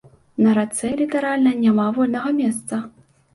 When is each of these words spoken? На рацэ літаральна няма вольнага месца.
На 0.45 0.53
рацэ 0.59 0.89
літаральна 1.01 1.53
няма 1.65 1.85
вольнага 1.99 2.33
месца. 2.41 2.81